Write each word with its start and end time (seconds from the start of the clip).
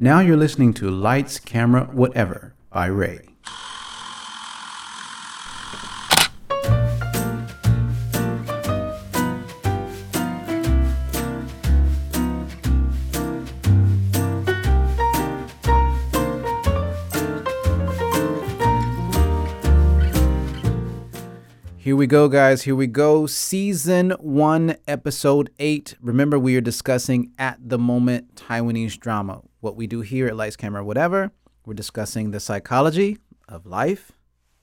Now 0.00 0.20
you're 0.20 0.36
listening 0.36 0.74
to 0.74 0.88
Lights, 0.92 1.40
Camera, 1.40 1.86
Whatever 1.90 2.54
by 2.70 2.86
Rei. 2.86 3.37
We 21.98 22.06
go, 22.06 22.28
guys. 22.28 22.62
Here 22.62 22.76
we 22.76 22.86
go. 22.86 23.26
Season 23.26 24.12
one, 24.20 24.76
episode 24.86 25.50
eight. 25.58 25.96
Remember, 26.00 26.38
we 26.38 26.56
are 26.56 26.60
discussing 26.60 27.32
at 27.40 27.58
the 27.60 27.76
moment 27.76 28.36
Taiwanese 28.36 29.00
drama. 29.00 29.42
What 29.58 29.74
we 29.74 29.88
do 29.88 30.02
here 30.02 30.28
at 30.28 30.36
Lights, 30.36 30.54
Camera, 30.54 30.84
Whatever, 30.84 31.32
we're 31.66 31.74
discussing 31.74 32.30
the 32.30 32.38
psychology 32.38 33.18
of 33.48 33.66
life 33.66 34.12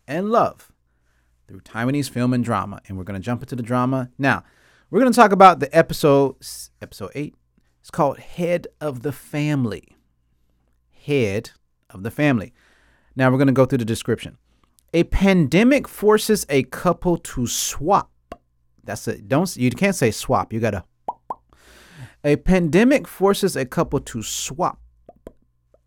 and 0.07 0.31
love 0.31 0.71
through 1.45 1.59
Taiwanese 1.59 2.09
film 2.09 2.33
and 2.33 2.41
drama. 2.41 2.79
And 2.87 2.97
we're 2.97 3.03
going 3.03 3.19
to 3.19 3.25
jump 3.25 3.41
into 3.41 3.57
the 3.57 3.63
drama. 3.63 4.11
Now, 4.17 4.45
we're 4.89 5.01
going 5.01 5.11
to 5.11 5.19
talk 5.19 5.33
about 5.33 5.59
the 5.59 5.77
episode, 5.77 6.37
episode 6.81 7.11
eight. 7.15 7.35
It's 7.81 7.91
called 7.91 8.17
Head 8.17 8.67
of 8.79 9.01
the 9.01 9.11
Family. 9.11 9.97
Head 11.05 11.51
of 11.89 12.03
the 12.03 12.11
Family. 12.11 12.53
Now, 13.13 13.29
we're 13.29 13.39
going 13.39 13.47
to 13.47 13.53
go 13.53 13.65
through 13.65 13.79
the 13.79 13.85
description. 13.85 14.37
A 14.95 15.03
pandemic 15.03 15.89
forces 15.89 16.45
a 16.47 16.63
couple 16.63 17.17
to 17.17 17.45
swap. 17.47 18.09
That's 18.81 19.05
it. 19.09 19.27
Don't 19.27 19.53
you 19.57 19.69
can't 19.71 19.93
say 19.93 20.09
swap. 20.09 20.53
You 20.53 20.61
gotta. 20.61 20.85
A 22.23 22.37
pandemic 22.37 23.05
forces 23.05 23.57
a 23.57 23.65
couple 23.65 23.99
to 23.99 24.23
swap 24.23 24.79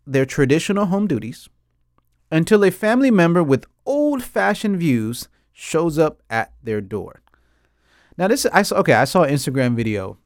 their 0.05 0.27
traditional 0.27 0.85
home 0.85 1.07
duties 1.07 1.49
until 2.31 2.63
a 2.63 2.69
family 2.69 3.09
member 3.09 3.41
with 3.41 3.65
old-fashioned 3.83 4.77
views 4.77 5.27
shows 5.51 5.97
up 5.97 6.21
at 6.29 6.53
their 6.61 6.79
door. 6.79 7.23
Now 8.15 8.27
this 8.27 8.45
is 8.45 8.51
I 8.53 8.61
saw. 8.61 8.75
Okay, 8.75 8.93
I 8.93 9.05
saw 9.05 9.23
an 9.23 9.33
Instagram 9.33 9.75
video. 9.75 10.19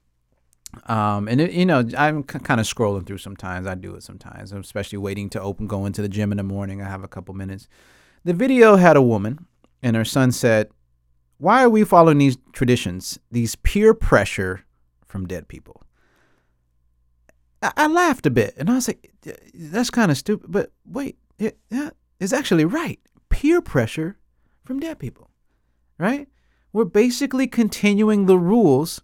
Um, 0.87 1.29
and 1.29 1.39
it, 1.39 1.53
you 1.53 1.65
know, 1.65 1.87
I'm 1.97 2.23
c- 2.29 2.39
kind 2.39 2.59
of 2.59 2.67
scrolling 2.67 3.07
through 3.07 3.19
sometimes. 3.19 3.65
I 3.65 3.75
do 3.75 3.95
it 3.95 4.03
sometimes, 4.03 4.51
especially 4.51 4.97
waiting 4.97 5.29
to 5.29 5.41
open, 5.41 5.67
going 5.67 5.93
to 5.93 6.01
the 6.01 6.09
gym 6.09 6.33
in 6.33 6.37
the 6.37 6.43
morning. 6.43 6.81
I 6.81 6.89
have 6.89 7.05
a 7.05 7.07
couple 7.07 7.33
minutes. 7.33 7.69
The 8.25 8.33
video 8.33 8.77
had 8.77 8.95
a 8.95 9.01
woman, 9.01 9.47
and 9.81 9.97
her 9.97 10.05
son 10.05 10.31
said, 10.31 10.69
Why 11.39 11.61
are 11.63 11.69
we 11.69 11.83
following 11.83 12.19
these 12.19 12.37
traditions, 12.53 13.19
these 13.29 13.55
peer 13.57 13.93
pressure 13.93 14.63
from 15.05 15.27
dead 15.27 15.49
people? 15.49 15.83
I, 17.61 17.73
I 17.75 17.87
laughed 17.87 18.25
a 18.25 18.31
bit, 18.31 18.53
and 18.57 18.69
I 18.69 18.75
was 18.75 18.87
like, 18.87 19.11
That's 19.53 19.89
kind 19.89 20.09
of 20.09 20.17
stupid, 20.17 20.49
but 20.49 20.71
wait, 20.85 21.17
it, 21.37 21.57
it's 22.19 22.31
actually 22.31 22.63
right. 22.63 22.99
Peer 23.27 23.61
pressure 23.61 24.17
from 24.63 24.79
dead 24.79 24.99
people, 24.99 25.29
right? 25.97 26.29
We're 26.71 26.85
basically 26.85 27.47
continuing 27.47 28.25
the 28.25 28.39
rules 28.39 29.01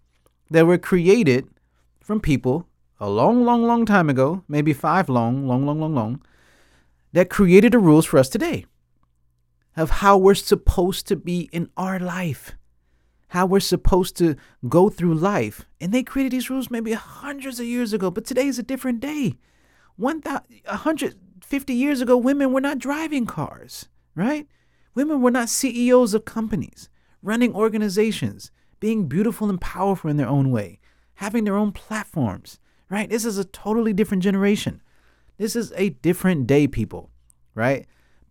that 0.50 0.66
were 0.66 0.78
created 0.78 1.50
from 2.00 2.22
people 2.22 2.67
a 3.02 3.09
long, 3.09 3.44
long, 3.44 3.64
long 3.64 3.86
time 3.86 4.09
ago, 4.09 4.44
maybe 4.48 4.72
five 4.72 5.09
long, 5.09 5.45
long, 5.45 5.66
long, 5.66 5.81
long, 5.81 5.94
long, 5.94 6.22
that 7.11 7.30
created 7.30 7.73
the 7.73 7.80
rules 7.80 8.06
for 8.06 8.17
us 8.17 8.30
today 8.30 8.66
of 9.80 9.90
how 9.90 10.18
we're 10.18 10.36
supposed 10.36 11.08
to 11.08 11.16
be 11.16 11.50
in 11.54 11.70
our 11.78 12.00
life, 12.00 12.58
how 13.30 13.46
we're 13.46 13.62
supposed 13.62 14.18
to 14.18 14.36
go 14.68 14.90
through 14.90 15.14
life. 15.16 15.66
And 15.80 15.94
they 15.94 16.04
created 16.04 16.34
these 16.34 16.50
rules 16.50 16.70
maybe 16.70 16.92
hundreds 16.92 17.62
of 17.62 17.66
years 17.66 17.94
ago, 17.94 18.12
but 18.12 18.26
today 18.26 18.48
is 18.48 18.60
a 18.60 18.64
different 18.64 19.00
day. 19.00 19.38
150 19.96 21.74
years 21.74 22.02
ago, 22.02 22.18
women 22.18 22.52
were 22.52 22.60
not 22.60 22.78
driving 22.78 23.26
cars, 23.26 23.88
right? 24.16 24.48
Women 24.96 25.22
were 25.22 25.32
not 25.32 25.48
CEOs 25.48 26.14
of 26.14 26.26
companies, 26.26 26.90
running 27.24 27.56
organizations, 27.56 28.52
being 28.82 29.08
beautiful 29.08 29.50
and 29.50 29.62
powerful 29.62 30.10
in 30.10 30.18
their 30.18 30.28
own 30.28 30.52
way, 30.52 30.82
having 31.16 31.45
their 31.45 31.56
own 31.56 31.72
platforms, 31.72 32.60
right? 32.89 33.10
This 33.10 33.23
is 33.23 33.38
a 33.38 33.45
totally 33.45 33.94
different 33.94 34.23
generation. 34.23 34.82
This 35.38 35.56
is 35.56 35.72
a 35.78 35.89
different 35.89 36.48
day, 36.48 36.68
people, 36.68 37.12
right? 37.56 37.88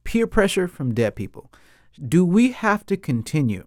Peer 0.09 0.27
pressure 0.27 0.67
from 0.67 0.95
dead 0.95 1.15
people. 1.15 1.53
Do 2.03 2.25
we 2.25 2.53
have 2.53 2.87
to 2.87 2.97
continue 2.97 3.67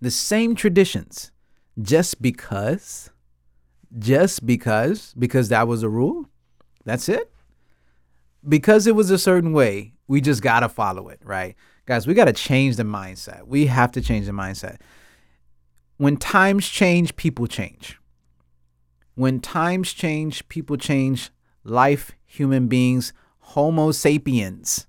the 0.00 0.10
same 0.10 0.56
traditions 0.56 1.30
just 1.80 2.20
because? 2.20 3.10
Just 3.96 4.44
because? 4.44 5.14
Because 5.16 5.48
that 5.48 5.68
was 5.68 5.84
a 5.84 5.88
rule? 5.88 6.28
That's 6.84 7.08
it? 7.08 7.30
Because 8.48 8.88
it 8.88 8.96
was 8.96 9.12
a 9.12 9.18
certain 9.18 9.52
way, 9.52 9.92
we 10.08 10.20
just 10.20 10.42
got 10.42 10.60
to 10.60 10.68
follow 10.68 11.08
it, 11.08 11.20
right? 11.22 11.54
Guys, 11.86 12.08
we 12.08 12.14
got 12.14 12.24
to 12.24 12.32
change 12.32 12.74
the 12.74 12.82
mindset. 12.82 13.46
We 13.46 13.66
have 13.66 13.92
to 13.92 14.00
change 14.00 14.26
the 14.26 14.32
mindset. 14.32 14.78
When 15.98 16.16
times 16.16 16.68
change, 16.68 17.14
people 17.14 17.46
change. 17.46 17.96
When 19.14 19.38
times 19.38 19.92
change, 19.92 20.48
people 20.48 20.76
change. 20.76 21.30
Life, 21.62 22.10
human 22.26 22.66
beings, 22.66 23.12
Homo 23.50 23.90
sapiens, 23.90 24.86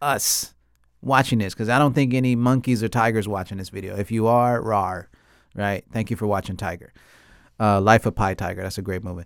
us 0.00 0.54
watching 1.02 1.40
this, 1.40 1.52
because 1.52 1.68
I 1.68 1.80
don't 1.80 1.94
think 1.94 2.14
any 2.14 2.36
monkeys 2.36 2.80
or 2.80 2.88
tigers 2.88 3.26
watching 3.26 3.58
this 3.58 3.70
video. 3.70 3.96
If 3.96 4.12
you 4.12 4.28
are, 4.28 4.62
rar, 4.62 5.10
right? 5.56 5.84
Thank 5.92 6.10
you 6.10 6.16
for 6.16 6.28
watching 6.28 6.56
Tiger. 6.56 6.92
Uh, 7.58 7.80
Life 7.80 8.06
of 8.06 8.14
Pi 8.14 8.34
Tiger. 8.34 8.62
That's 8.62 8.78
a 8.78 8.82
great 8.82 9.02
movie. 9.02 9.24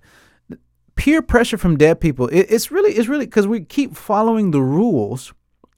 Peer 0.97 1.21
pressure 1.21 1.59
from 1.59 1.77
dead 1.77 2.00
people. 2.00 2.28
It, 2.28 2.47
it's 2.48 2.71
really, 2.71 2.93
it's 2.93 3.09
really 3.09 3.27
because 3.27 3.47
we 3.47 3.60
keep 3.60 3.94
following 3.94 4.53
the 4.53 4.62
rules 4.62 5.34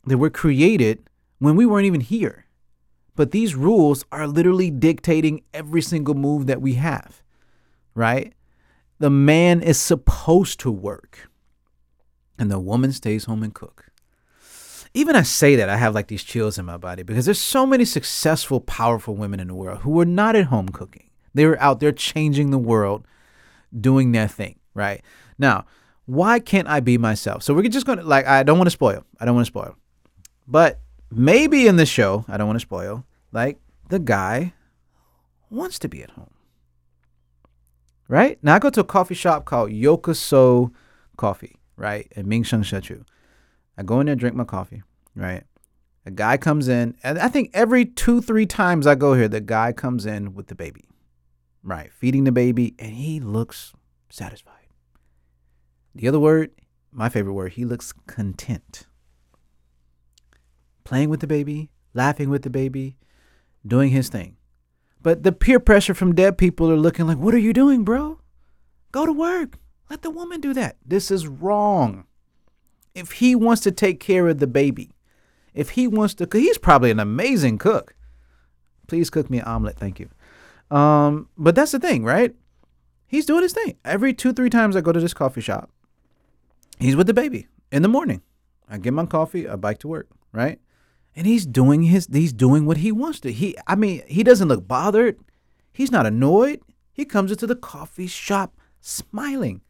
that 0.06 0.18
were 0.18 0.30
created 0.30 1.02
when 1.40 1.56
we 1.56 1.66
weren't 1.66 1.86
even 1.86 2.02
here. 2.02 2.46
But 3.16 3.32
these 3.32 3.56
rules 3.56 4.04
are 4.12 4.28
literally 4.28 4.70
dictating 4.70 5.42
every 5.52 5.82
single 5.82 6.14
move 6.14 6.46
that 6.46 6.62
we 6.62 6.74
have, 6.74 7.24
right? 7.94 8.34
The 9.00 9.10
man 9.10 9.62
is 9.62 9.80
supposed 9.80 10.60
to 10.60 10.70
work 10.70 11.29
and 12.40 12.50
the 12.50 12.58
woman 12.58 12.90
stays 12.90 13.26
home 13.26 13.42
and 13.42 13.54
cook. 13.54 13.90
Even 14.94 15.14
I 15.14 15.22
say 15.22 15.54
that, 15.56 15.68
I 15.68 15.76
have 15.76 15.94
like 15.94 16.08
these 16.08 16.24
chills 16.24 16.58
in 16.58 16.64
my 16.64 16.78
body 16.78 17.04
because 17.04 17.26
there's 17.26 17.40
so 17.40 17.66
many 17.66 17.84
successful, 17.84 18.60
powerful 18.60 19.14
women 19.14 19.38
in 19.38 19.46
the 19.48 19.54
world 19.54 19.80
who 19.80 20.00
are 20.00 20.06
not 20.06 20.34
at 20.34 20.46
home 20.46 20.70
cooking. 20.70 21.10
They 21.34 21.46
were 21.46 21.60
out 21.60 21.78
there 21.78 21.92
changing 21.92 22.50
the 22.50 22.58
world, 22.58 23.06
doing 23.78 24.10
their 24.10 24.26
thing, 24.26 24.58
right? 24.74 25.02
Now, 25.38 25.66
why 26.06 26.40
can't 26.40 26.66
I 26.66 26.80
be 26.80 26.98
myself? 26.98 27.44
So 27.44 27.54
we're 27.54 27.68
just 27.68 27.86
gonna 27.86 28.02
like 28.02 28.26
I 28.26 28.42
don't 28.42 28.58
want 28.58 28.66
to 28.66 28.72
spoil. 28.72 29.04
I 29.20 29.26
don't 29.26 29.34
want 29.36 29.46
to 29.46 29.52
spoil. 29.52 29.76
But 30.48 30.80
maybe 31.12 31.68
in 31.68 31.76
the 31.76 31.86
show, 31.86 32.24
I 32.26 32.36
don't 32.36 32.48
want 32.48 32.58
to 32.58 32.66
spoil, 32.66 33.04
like 33.30 33.60
the 33.90 34.00
guy 34.00 34.54
wants 35.50 35.78
to 35.80 35.88
be 35.88 36.02
at 36.02 36.10
home. 36.10 36.30
Right? 38.08 38.38
Now 38.42 38.56
I 38.56 38.58
go 38.58 38.70
to 38.70 38.80
a 38.80 38.84
coffee 38.84 39.14
shop 39.14 39.44
called 39.44 39.70
Yokoso 39.70 40.72
Coffee 41.16 41.59
right? 41.80 42.12
At 42.14 42.26
Minsheng 42.26 42.62
Shequ. 42.62 43.04
I 43.76 43.82
go 43.82 44.00
in 44.00 44.06
there, 44.06 44.14
drink 44.14 44.36
my 44.36 44.44
coffee, 44.44 44.82
right? 45.16 45.44
A 46.04 46.10
guy 46.10 46.36
comes 46.36 46.68
in, 46.68 46.94
and 47.02 47.18
I 47.18 47.28
think 47.28 47.50
every 47.54 47.86
two, 47.86 48.20
three 48.20 48.46
times 48.46 48.86
I 48.86 48.94
go 48.94 49.14
here, 49.14 49.28
the 49.28 49.40
guy 49.40 49.72
comes 49.72 50.04
in 50.04 50.34
with 50.34 50.48
the 50.48 50.54
baby, 50.54 50.84
right? 51.62 51.90
Feeding 51.90 52.24
the 52.24 52.32
baby, 52.32 52.74
and 52.78 52.92
he 52.92 53.18
looks 53.18 53.72
satisfied. 54.10 54.68
The 55.94 56.06
other 56.06 56.20
word, 56.20 56.50
my 56.92 57.08
favorite 57.08 57.32
word, 57.32 57.52
he 57.52 57.64
looks 57.64 57.92
content. 58.06 58.86
Playing 60.84 61.08
with 61.08 61.20
the 61.20 61.26
baby, 61.26 61.70
laughing 61.94 62.28
with 62.28 62.42
the 62.42 62.50
baby, 62.50 62.96
doing 63.66 63.90
his 63.90 64.10
thing. 64.10 64.36
But 65.02 65.22
the 65.22 65.32
peer 65.32 65.58
pressure 65.58 65.94
from 65.94 66.14
dead 66.14 66.36
people 66.36 66.70
are 66.70 66.76
looking 66.76 67.06
like, 67.06 67.18
what 67.18 67.32
are 67.32 67.38
you 67.38 67.54
doing, 67.54 67.84
bro? 67.84 68.20
Go 68.92 69.06
to 69.06 69.12
work. 69.12 69.56
Let 69.90 70.02
the 70.02 70.10
woman 70.10 70.40
do 70.40 70.54
that. 70.54 70.76
This 70.86 71.10
is 71.10 71.26
wrong. 71.26 72.04
If 72.94 73.12
he 73.12 73.34
wants 73.34 73.60
to 73.62 73.72
take 73.72 73.98
care 73.98 74.28
of 74.28 74.38
the 74.38 74.46
baby, 74.46 74.92
if 75.52 75.70
he 75.70 75.88
wants 75.88 76.14
to, 76.14 76.28
he's 76.32 76.58
probably 76.58 76.92
an 76.92 77.00
amazing 77.00 77.58
cook. 77.58 77.94
Please 78.86 79.10
cook 79.10 79.28
me 79.28 79.38
an 79.38 79.44
omelet, 79.44 79.76
thank 79.76 79.98
you. 79.98 80.08
Um, 80.76 81.28
but 81.36 81.56
that's 81.56 81.72
the 81.72 81.80
thing, 81.80 82.04
right? 82.04 82.34
He's 83.08 83.26
doing 83.26 83.42
his 83.42 83.52
thing. 83.52 83.76
Every 83.84 84.14
two, 84.14 84.32
three 84.32 84.50
times 84.50 84.76
I 84.76 84.80
go 84.80 84.92
to 84.92 85.00
this 85.00 85.14
coffee 85.14 85.40
shop, 85.40 85.70
he's 86.78 86.94
with 86.94 87.08
the 87.08 87.14
baby 87.14 87.48
in 87.72 87.82
the 87.82 87.88
morning. 87.88 88.22
I 88.68 88.78
get 88.78 88.92
my 88.92 89.06
coffee, 89.06 89.48
I 89.48 89.56
bike 89.56 89.78
to 89.78 89.88
work, 89.88 90.08
right? 90.32 90.60
And 91.16 91.26
he's 91.26 91.44
doing 91.44 91.82
his, 91.82 92.08
he's 92.12 92.32
doing 92.32 92.64
what 92.66 92.76
he 92.76 92.92
wants 92.92 93.18
to. 93.20 93.32
He, 93.32 93.56
I 93.66 93.74
mean, 93.74 94.02
he 94.06 94.22
doesn't 94.22 94.46
look 94.46 94.68
bothered. 94.68 95.18
He's 95.72 95.90
not 95.90 96.06
annoyed. 96.06 96.60
He 96.92 97.04
comes 97.04 97.32
into 97.32 97.48
the 97.48 97.56
coffee 97.56 98.06
shop 98.06 98.54
smiling. 98.80 99.62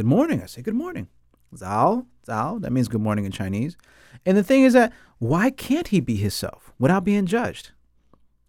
Good 0.00 0.06
morning. 0.06 0.42
I 0.42 0.46
say, 0.46 0.62
Good 0.62 0.72
morning. 0.74 1.08
Zao, 1.54 2.06
Zao, 2.26 2.58
that 2.62 2.72
means 2.72 2.88
good 2.88 3.02
morning 3.02 3.26
in 3.26 3.32
Chinese. 3.32 3.76
And 4.24 4.34
the 4.34 4.42
thing 4.42 4.62
is 4.62 4.72
that 4.72 4.94
why 5.18 5.50
can't 5.50 5.88
he 5.88 6.00
be 6.00 6.16
himself 6.16 6.72
without 6.78 7.04
being 7.04 7.26
judged? 7.26 7.72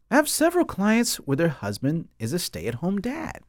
I 0.09 0.15
have 0.15 0.30
several 0.30 0.63
clients 0.63 1.18
where 1.18 1.36
their 1.36 1.50
husband 1.50 2.07
is 2.19 2.31
a 2.31 2.39
stay 2.39 2.68
at 2.68 2.75
home 2.75 3.01
dad. 3.01 3.42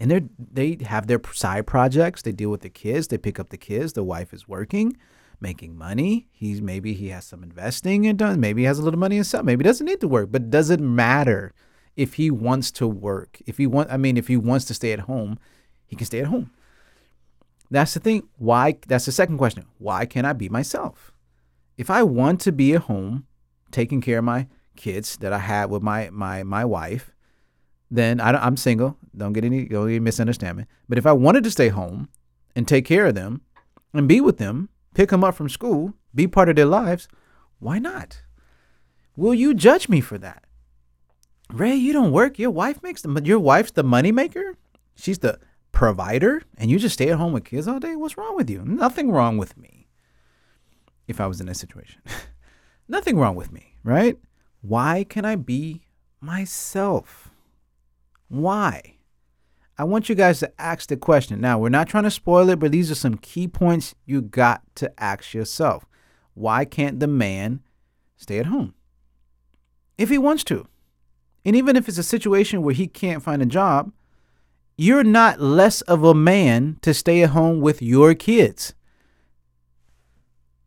and 0.00 0.10
they 0.10 0.22
they 0.38 0.84
have 0.86 1.06
their 1.06 1.20
side 1.34 1.66
projects. 1.66 2.22
They 2.22 2.32
deal 2.32 2.48
with 2.48 2.62
the 2.62 2.70
kids. 2.70 3.08
They 3.08 3.18
pick 3.18 3.38
up 3.38 3.50
the 3.50 3.58
kids. 3.58 3.92
The 3.92 4.02
wife 4.02 4.32
is 4.32 4.48
working, 4.48 4.96
making 5.38 5.76
money. 5.76 6.28
He's 6.32 6.62
maybe 6.62 6.94
he 6.94 7.08
has 7.08 7.26
some 7.26 7.42
investing 7.42 8.06
and 8.06 8.18
done. 8.18 8.40
Maybe 8.40 8.62
he 8.62 8.66
has 8.66 8.78
a 8.78 8.82
little 8.82 8.98
money 8.98 9.16
himself. 9.16 9.44
Maybe 9.44 9.62
he 9.62 9.68
doesn't 9.68 9.84
need 9.84 10.00
to 10.00 10.08
work. 10.08 10.32
But 10.32 10.48
does 10.48 10.70
it 10.70 10.80
matter 10.80 11.52
if 11.94 12.14
he 12.14 12.30
wants 12.30 12.70
to 12.70 12.88
work? 12.88 13.38
If 13.44 13.58
he 13.58 13.66
want, 13.66 13.92
I 13.92 13.98
mean, 13.98 14.16
if 14.16 14.28
he 14.28 14.38
wants 14.38 14.64
to 14.64 14.72
stay 14.72 14.94
at 14.94 15.00
home, 15.00 15.38
he 15.84 15.94
can 15.94 16.06
stay 16.06 16.20
at 16.20 16.28
home. 16.28 16.50
That's 17.72 17.94
the 17.94 18.00
thing. 18.00 18.28
Why? 18.36 18.76
That's 18.86 19.06
the 19.06 19.12
second 19.12 19.38
question. 19.38 19.64
Why 19.78 20.04
can't 20.04 20.26
I 20.26 20.34
be 20.34 20.50
myself? 20.50 21.10
If 21.78 21.88
I 21.88 22.02
want 22.02 22.38
to 22.42 22.52
be 22.52 22.74
at 22.74 22.82
home, 22.82 23.26
taking 23.70 24.02
care 24.02 24.18
of 24.18 24.24
my 24.24 24.46
kids 24.76 25.16
that 25.16 25.32
I 25.32 25.38
had 25.38 25.70
with 25.70 25.82
my 25.82 26.10
my 26.10 26.42
my 26.42 26.66
wife, 26.66 27.14
then 27.90 28.20
I, 28.20 28.46
am 28.46 28.58
single. 28.58 28.98
Don't 29.16 29.32
get 29.32 29.44
any 29.44 29.64
don't 29.64 29.88
get 29.88 30.02
misunderstanding. 30.02 30.66
But 30.86 30.98
if 30.98 31.06
I 31.06 31.12
wanted 31.12 31.44
to 31.44 31.50
stay 31.50 31.70
home 31.70 32.10
and 32.54 32.68
take 32.68 32.84
care 32.84 33.06
of 33.06 33.14
them 33.14 33.40
and 33.94 34.06
be 34.06 34.20
with 34.20 34.36
them, 34.36 34.68
pick 34.94 35.08
them 35.08 35.24
up 35.24 35.34
from 35.34 35.48
school, 35.48 35.94
be 36.14 36.26
part 36.26 36.50
of 36.50 36.56
their 36.56 36.66
lives, 36.66 37.08
why 37.58 37.78
not? 37.78 38.20
Will 39.16 39.32
you 39.32 39.54
judge 39.54 39.88
me 39.88 40.02
for 40.02 40.18
that? 40.18 40.44
Rei, 41.50 41.74
you 41.74 41.94
don't 41.94 42.12
work. 42.12 42.38
Your 42.38 42.50
wife 42.50 42.82
makes 42.82 43.00
the 43.00 43.22
your 43.24 43.40
wife's 43.40 43.70
the 43.70 43.82
money 43.82 44.12
maker. 44.12 44.58
She's 44.94 45.20
the 45.20 45.38
provider, 45.72 46.42
and 46.56 46.70
you 46.70 46.78
just 46.78 46.94
stay 46.94 47.10
at 47.10 47.18
home 47.18 47.32
with 47.32 47.44
kids 47.44 47.66
all 47.66 47.80
day. 47.80 47.96
What's 47.96 48.16
wrong 48.16 48.36
with 48.36 48.48
you? 48.48 48.62
Nothing 48.64 49.10
wrong 49.10 49.38
with 49.38 49.56
me. 49.56 49.88
If 51.08 51.20
I 51.20 51.26
was 51.26 51.40
in 51.40 51.46
this 51.46 51.58
situation, 51.58 52.00
nothing 52.88 53.18
wrong 53.18 53.34
with 53.34 53.50
me, 53.50 53.74
right? 53.82 54.16
Why 54.60 55.04
can 55.08 55.24
I 55.24 55.34
be 55.34 55.82
myself? 56.20 57.30
Why? 58.28 58.96
I 59.76 59.84
want 59.84 60.08
you 60.08 60.14
guys 60.14 60.38
to 60.40 60.52
ask 60.60 60.88
the 60.88 60.96
question. 60.96 61.40
Now, 61.40 61.58
we're 61.58 61.68
not 61.68 61.88
trying 61.88 62.04
to 62.04 62.10
spoil 62.10 62.48
it, 62.50 62.60
but 62.60 62.70
these 62.70 62.90
are 62.90 62.94
some 62.94 63.16
key 63.16 63.48
points 63.48 63.94
you 64.06 64.22
got 64.22 64.62
to 64.76 64.92
ask 65.02 65.34
yourself. 65.34 65.84
Why 66.34 66.64
can't 66.64 67.00
the 67.00 67.08
man 67.08 67.60
stay 68.16 68.38
at 68.38 68.46
home? 68.46 68.74
If 69.98 70.08
he 70.08 70.18
wants 70.18 70.44
to. 70.44 70.66
And 71.44 71.56
even 71.56 71.76
if 71.76 71.88
it's 71.88 71.98
a 71.98 72.04
situation 72.04 72.62
where 72.62 72.74
he 72.74 72.86
can't 72.86 73.22
find 73.22 73.42
a 73.42 73.46
job, 73.46 73.92
you're 74.76 75.04
not 75.04 75.40
less 75.40 75.80
of 75.82 76.02
a 76.02 76.14
man 76.14 76.78
to 76.82 76.94
stay 76.94 77.22
at 77.22 77.30
home 77.30 77.60
with 77.60 77.82
your 77.82 78.14
kids. 78.14 78.74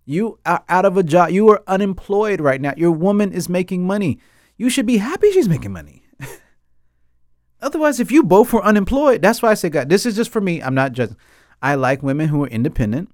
You 0.06 0.40
are 0.46 0.64
out 0.70 0.86
of 0.86 0.98
a 0.98 1.04
job. 1.04 1.32
You 1.32 1.50
are 1.50 1.64
unemployed 1.68 2.40
right 2.40 2.62
now. 2.62 2.74
Your 2.78 2.92
woman 2.92 3.32
is 3.32 3.50
making 3.50 3.88
money. 3.88 4.20
You 4.58 4.70
should 4.70 4.86
be 4.86 4.98
happy 4.98 5.32
she's 5.32 5.50
making 5.50 5.74
money. 5.74 6.04
Otherwise, 7.62 8.00
if 8.00 8.12
you 8.12 8.22
both 8.22 8.54
were 8.54 8.64
unemployed, 8.64 9.22
that's 9.22 9.42
why 9.42 9.52
I 9.52 9.56
say, 9.56 9.70
God, 9.70 9.90
this 9.90 10.06
is 10.06 10.16
just 10.16 10.32
for 10.32 10.42
me. 10.42 10.62
I'm 10.62 10.76
not 10.76 10.92
just. 10.92 11.14
I 11.62 11.74
like 11.76 12.04
women 12.04 12.28
who 12.28 12.44
are 12.44 12.48
independent. 12.48 13.10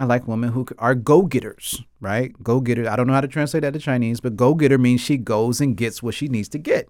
I 0.00 0.04
like 0.04 0.26
women 0.26 0.50
who 0.50 0.66
are 0.78 0.96
go 0.96 1.22
getters, 1.22 1.80
right? 2.00 2.32
Go 2.42 2.60
getter. 2.60 2.90
I 2.90 2.96
don't 2.96 3.06
know 3.06 3.12
how 3.12 3.20
to 3.20 3.28
translate 3.28 3.60
that 3.60 3.74
to 3.74 3.78
Chinese, 3.78 4.18
but 4.18 4.34
go 4.34 4.54
getter 4.54 4.78
means 4.78 5.00
she 5.00 5.16
goes 5.16 5.60
and 5.60 5.76
gets 5.76 6.02
what 6.02 6.16
she 6.16 6.26
needs 6.26 6.48
to 6.48 6.58
get. 6.58 6.88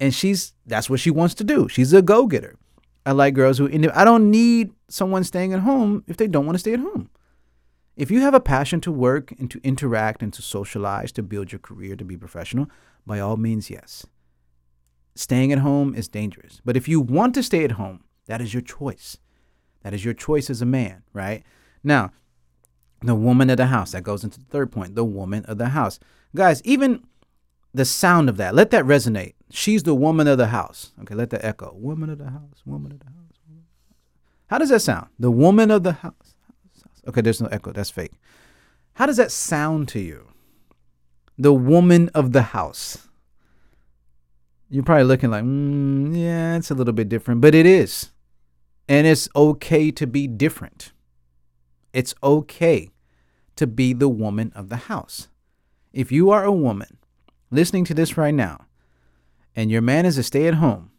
And 0.00 0.14
she's 0.14 0.52
that's 0.66 0.90
what 0.90 1.00
she 1.00 1.10
wants 1.10 1.34
to 1.34 1.44
do. 1.44 1.68
She's 1.68 1.92
a 1.92 2.02
go 2.02 2.26
getter. 2.26 2.56
I 3.06 3.12
like 3.12 3.34
girls 3.34 3.58
who, 3.58 3.68
I 3.94 4.04
don't 4.04 4.30
need 4.30 4.72
someone 4.88 5.24
staying 5.24 5.52
at 5.52 5.60
home 5.60 6.04
if 6.06 6.16
they 6.16 6.26
don't 6.26 6.46
want 6.46 6.54
to 6.54 6.60
stay 6.60 6.72
at 6.72 6.80
home. 6.80 7.10
If 7.96 8.10
you 8.10 8.22
have 8.22 8.34
a 8.34 8.40
passion 8.40 8.80
to 8.80 8.90
work 8.90 9.30
and 9.32 9.50
to 9.50 9.60
interact 9.62 10.22
and 10.22 10.32
to 10.32 10.42
socialize, 10.42 11.12
to 11.12 11.22
build 11.22 11.52
your 11.52 11.58
career, 11.58 11.96
to 11.96 12.04
be 12.04 12.16
professional, 12.16 12.66
by 13.06 13.20
all 13.20 13.36
means, 13.36 13.68
yes 13.68 14.06
staying 15.14 15.52
at 15.52 15.58
home 15.58 15.94
is 15.94 16.08
dangerous. 16.08 16.60
But 16.64 16.76
if 16.76 16.88
you 16.88 17.00
want 17.00 17.34
to 17.34 17.42
stay 17.42 17.64
at 17.64 17.72
home, 17.72 18.04
that 18.26 18.40
is 18.40 18.52
your 18.52 18.62
choice. 18.62 19.18
That 19.82 19.94
is 19.94 20.04
your 20.04 20.14
choice 20.14 20.50
as 20.50 20.62
a 20.62 20.66
man, 20.66 21.02
right? 21.12 21.42
Now, 21.82 22.10
the 23.02 23.14
woman 23.14 23.50
of 23.50 23.58
the 23.58 23.66
house, 23.66 23.92
that 23.92 24.02
goes 24.02 24.24
into 24.24 24.38
the 24.38 24.46
third 24.46 24.72
point, 24.72 24.94
the 24.94 25.04
woman 25.04 25.44
of 25.44 25.58
the 25.58 25.68
house. 25.68 25.98
Guys, 26.34 26.62
even 26.64 27.04
the 27.74 27.84
sound 27.84 28.28
of 28.28 28.36
that, 28.36 28.54
let 28.54 28.70
that 28.70 28.84
resonate. 28.84 29.34
She's 29.50 29.82
the 29.82 29.94
woman 29.94 30.28
of 30.28 30.38
the 30.38 30.46
house. 30.46 30.92
Okay, 31.02 31.14
let 31.14 31.30
that 31.30 31.44
echo. 31.44 31.74
Woman 31.74 32.08
of 32.08 32.18
the 32.18 32.30
house, 32.30 32.62
woman 32.64 32.92
of 32.92 33.00
the 33.00 33.06
house. 33.06 33.14
How 34.46 34.58
does 34.58 34.68
that 34.70 34.80
sound? 34.80 35.08
The 35.18 35.30
woman 35.30 35.70
of 35.70 35.82
the 35.82 35.92
house. 35.92 36.36
Okay, 37.08 37.20
there's 37.20 37.40
no 37.40 37.48
echo. 37.48 37.72
That's 37.72 37.90
fake. 37.90 38.12
How 38.94 39.06
does 39.06 39.16
that 39.16 39.32
sound 39.32 39.88
to 39.88 40.00
you? 40.00 40.28
The 41.36 41.52
woman 41.52 42.10
of 42.14 42.32
the 42.32 42.42
house. 42.42 43.08
You're 44.70 44.84
probably 44.84 45.04
looking 45.04 45.30
like, 45.30 45.44
mm, 45.44 46.16
yeah, 46.16 46.56
it's 46.56 46.70
a 46.70 46.74
little 46.74 46.92
bit 46.92 47.08
different, 47.08 47.40
but 47.40 47.54
it 47.54 47.66
is. 47.66 48.10
And 48.88 49.06
it's 49.06 49.28
okay 49.34 49.90
to 49.90 50.06
be 50.06 50.28
different. 50.28 50.92
It's 51.92 52.14
okay 52.22 52.90
to 53.56 53.66
be 53.66 53.92
the 53.92 54.08
woman 54.08 54.52
of 54.54 54.68
the 54.68 54.76
house. 54.76 55.28
If 55.92 56.12
you 56.12 56.30
are 56.30 56.44
a 56.44 56.52
woman 56.52 56.98
listening 57.54 57.84
to 57.86 57.94
this 57.94 58.16
right 58.16 58.34
now, 58.34 58.66
and 59.56 59.70
your 59.70 59.82
man 59.82 60.06
is 60.06 60.18
a 60.18 60.22
stay 60.22 60.46
at 60.46 60.54
home 60.54 60.90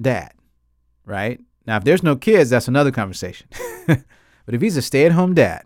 dad, 0.00 0.32
right? 1.04 1.40
Now, 1.66 1.76
if 1.76 1.84
there's 1.84 2.02
no 2.02 2.16
kids, 2.16 2.50
that's 2.50 2.68
another 2.68 2.92
conversation. 2.92 3.48
but 3.86 4.54
if 4.54 4.60
he's 4.60 4.76
a 4.76 4.82
stay 4.82 5.06
at 5.06 5.12
home 5.12 5.34
dad, 5.34 5.64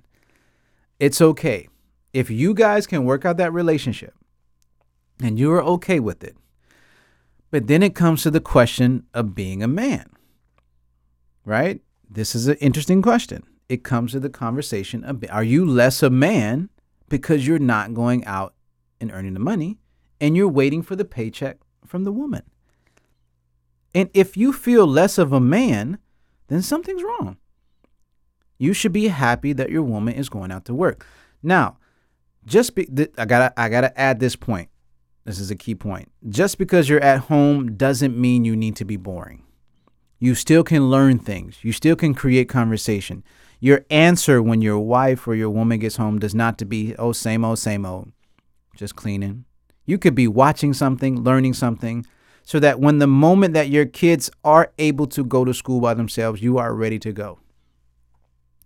it's 0.98 1.20
okay. 1.20 1.68
If 2.12 2.30
you 2.30 2.54
guys 2.54 2.86
can 2.86 3.04
work 3.04 3.24
out 3.24 3.36
that 3.36 3.52
relationship 3.52 4.14
and 5.22 5.38
you 5.38 5.52
are 5.52 5.62
okay 5.62 6.00
with 6.00 6.24
it, 6.24 6.36
but 7.50 7.66
then 7.66 7.82
it 7.82 7.94
comes 7.94 8.22
to 8.22 8.30
the 8.30 8.40
question 8.40 9.04
of 9.12 9.34
being 9.34 9.62
a 9.62 9.68
man, 9.68 10.10
right? 11.44 11.80
This 12.08 12.34
is 12.34 12.46
an 12.46 12.56
interesting 12.56 13.02
question. 13.02 13.44
It 13.68 13.84
comes 13.84 14.12
to 14.12 14.20
the 14.20 14.30
conversation 14.30 15.04
of 15.04 15.24
are 15.30 15.44
you 15.44 15.64
less 15.64 16.02
a 16.02 16.10
man 16.10 16.70
because 17.08 17.46
you're 17.46 17.58
not 17.58 17.94
going 17.94 18.24
out 18.24 18.54
and 19.00 19.10
earning 19.12 19.34
the 19.34 19.40
money 19.40 19.78
and 20.20 20.36
you're 20.36 20.48
waiting 20.48 20.82
for 20.82 20.96
the 20.96 21.04
paycheck 21.04 21.58
from 21.84 22.04
the 22.04 22.12
woman? 22.12 22.42
And 23.94 24.08
if 24.14 24.36
you 24.36 24.52
feel 24.52 24.86
less 24.86 25.18
of 25.18 25.32
a 25.32 25.40
man, 25.40 25.98
then 26.48 26.62
something's 26.62 27.02
wrong. 27.02 27.38
You 28.58 28.72
should 28.72 28.92
be 28.92 29.08
happy 29.08 29.52
that 29.54 29.70
your 29.70 29.82
woman 29.82 30.14
is 30.14 30.28
going 30.28 30.52
out 30.52 30.64
to 30.66 30.74
work. 30.74 31.06
Now, 31.42 31.78
just 32.44 32.74
be, 32.74 32.88
I 33.16 33.24
gotta 33.24 33.52
I 33.58 33.68
gotta 33.68 33.98
add 33.98 34.20
this 34.20 34.36
point. 34.36 34.68
This 35.24 35.38
is 35.38 35.50
a 35.50 35.56
key 35.56 35.74
point. 35.74 36.10
Just 36.28 36.58
because 36.58 36.88
you're 36.88 37.02
at 37.02 37.20
home 37.20 37.76
doesn't 37.76 38.18
mean 38.18 38.44
you 38.44 38.56
need 38.56 38.76
to 38.76 38.84
be 38.84 38.96
boring. 38.96 39.44
You 40.18 40.34
still 40.34 40.62
can 40.62 40.90
learn 40.90 41.18
things. 41.18 41.58
You 41.62 41.72
still 41.72 41.96
can 41.96 42.14
create 42.14 42.48
conversation. 42.48 43.24
Your 43.60 43.84
answer 43.90 44.42
when 44.42 44.62
your 44.62 44.78
wife 44.78 45.26
or 45.26 45.34
your 45.34 45.50
woman 45.50 45.78
gets 45.78 45.96
home 45.96 46.18
does 46.18 46.34
not 46.34 46.58
to 46.58 46.64
be, 46.64 46.94
oh, 46.96 47.12
same 47.12 47.44
old, 47.44 47.58
same 47.58 47.86
old, 47.86 48.12
just 48.74 48.96
cleaning. 48.96 49.44
You 49.90 49.98
could 49.98 50.14
be 50.14 50.28
watching 50.28 50.72
something, 50.72 51.24
learning 51.24 51.54
something, 51.54 52.06
so 52.44 52.60
that 52.60 52.78
when 52.78 53.00
the 53.00 53.08
moment 53.08 53.54
that 53.54 53.70
your 53.70 53.86
kids 53.86 54.30
are 54.44 54.70
able 54.78 55.08
to 55.08 55.24
go 55.24 55.44
to 55.44 55.52
school 55.52 55.80
by 55.80 55.94
themselves, 55.94 56.40
you 56.40 56.58
are 56.58 56.72
ready 56.72 57.00
to 57.00 57.12
go. 57.12 57.40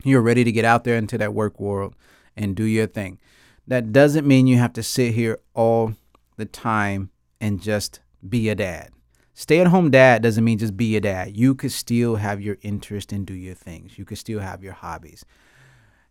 You're 0.05 0.21
ready 0.21 0.45
to 0.45 0.53
get 0.53 0.67
out 0.67 0.85
there 0.85 0.99
into 0.99 1.17
that 1.17 1.33
work 1.33 1.59
world 1.59 1.97
and 2.37 2.55
do 2.55 2.65
your 2.65 2.87
thing. 2.87 3.19
That 3.67 3.91
doesn't 3.91 4.27
mean 4.27 4.47
you 4.47 4.59
have 4.59 4.75
to 4.75 4.83
sit 4.83 5.15
here 5.15 5.41
all 5.55 5.95
the 6.37 6.45
time 6.45 7.09
and 7.41 7.59
just 7.59 8.01
be 8.29 8.51
a 8.51 8.55
dad. 8.55 8.91
Stay 9.33 9.61
at 9.61 9.69
home 9.69 9.91
dad 9.91 10.23
doesn't 10.23 10.45
mean 10.45 10.59
just 10.59 10.77
be 10.77 10.95
a 10.95 11.01
dad. 11.01 11.35
You 11.35 11.55
could 11.55 11.73
still 11.73 12.17
have 12.17 12.43
your 12.43 12.59
interest 12.61 13.15
and 13.15 13.27
do 13.27 13.33
your 13.33 13.55
things. 13.55 13.97
You 13.97 14.05
could 14.05 14.19
still 14.19 14.41
have 14.41 14.63
your 14.63 14.75
hobbies. 14.75 15.25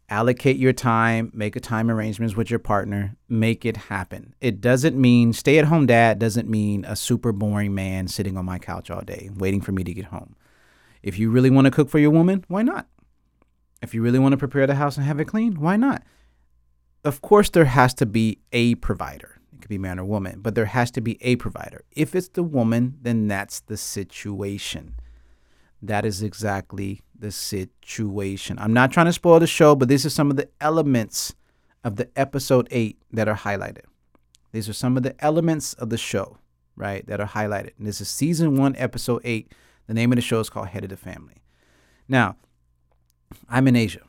Allocate 0.10 0.58
your 0.58 0.74
time, 0.74 1.32
make 1.34 1.56
a 1.56 1.60
time 1.60 1.90
arrangements 1.90 2.36
with 2.36 2.50
your 2.50 2.60
partner, 2.60 3.16
make 3.30 3.66
it 3.66 3.78
happen. 3.78 4.36
It 4.42 4.62
doesn't 4.62 5.00
mean 5.00 5.34
stay 5.34 5.58
at 5.58 5.66
home 5.66 5.86
dad 5.86 6.20
doesn't 6.20 6.50
mean 6.50 6.86
a 6.86 6.96
super 6.96 7.32
boring 7.32 7.74
man 7.74 8.08
sitting 8.08 8.38
on 8.38 8.46
my 8.46 8.60
couch 8.60 8.92
all 8.92 9.02
day 9.02 9.30
waiting 9.36 9.62
for 9.62 9.72
me 9.72 9.84
to 9.84 9.94
get 9.94 10.06
home. 10.06 10.36
If 11.02 11.18
you 11.18 11.32
really 11.32 11.50
want 11.50 11.66
to 11.66 11.72
cook 11.72 11.90
for 11.90 12.00
your 12.00 12.12
woman, 12.12 12.44
why 12.48 12.64
not? 12.64 12.88
If 13.82 13.94
you 13.94 14.02
really 14.02 14.20
want 14.20 14.34
to 14.34 14.38
prepare 14.38 14.68
the 14.68 14.76
house 14.76 14.98
and 14.98 15.06
have 15.06 15.20
it 15.20 15.26
clean, 15.26 15.60
why 15.60 15.78
not? 15.78 16.04
Of 17.04 17.22
course, 17.22 17.50
there 17.50 17.66
has 17.66 17.94
to 17.96 18.06
be 18.06 18.40
a 18.54 18.76
provider 18.76 19.40
It 19.54 19.62
could 19.62 19.70
be 19.70 19.78
man 19.78 20.00
or 20.00 20.06
woman, 20.06 20.40
but 20.42 20.56
there 20.56 20.66
has 20.66 20.90
to 20.92 21.02
be 21.02 21.18
a 21.22 21.36
provider. 21.36 21.84
If 21.92 22.16
it's 22.16 22.30
the 22.30 22.44
woman, 22.44 22.98
then 23.02 23.28
that's 23.28 23.60
the 23.60 23.78
situation. 23.78 24.96
That 25.84 26.06
is 26.06 26.24
exactly 26.24 27.02
the 27.20 27.30
situation. 27.30 28.58
I'm 28.58 28.72
not 28.72 28.94
trying 28.94 29.08
to 29.08 29.14
spoil 29.14 29.42
the 29.42 29.48
show, 29.48 29.76
but 29.76 29.90
these 29.90 30.06
are 30.06 30.10
some 30.10 30.32
of 30.32 30.38
the 30.38 30.48
elements 30.62 31.36
of 31.84 31.98
the 31.98 32.10
episode 32.16 32.70
8 32.72 32.98
that 33.12 33.28
are 33.28 33.36
highlighted. 33.36 33.84
These 34.54 34.70
are 34.70 34.74
some 34.74 34.96
of 34.96 35.04
the 35.04 35.14
elements 35.20 35.74
of 35.74 35.90
the 35.90 35.98
show, 35.98 36.38
right, 36.78 37.06
that 37.08 37.20
are 37.20 37.28
highlighted. 37.28 37.72
And 37.78 37.86
this 37.86 38.00
is 38.00 38.08
season 38.08 38.56
1, 38.58 38.76
episode 38.78 39.22
8. 39.26 39.52
The 39.88 39.94
name 39.94 40.14
of 40.14 40.16
the 40.16 40.22
show 40.22 40.40
is 40.40 40.50
called 40.50 40.70
Head 40.70 40.86
of 40.86 40.90
the 40.90 40.96
Family. 40.96 41.44
Now, 42.08 42.38
I'm 43.50 43.68
in 43.68 43.76
Asia, 43.76 44.04